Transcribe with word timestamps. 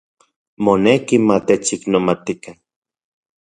Moneki 0.63 1.15
matechiknomatikan. 1.27 2.57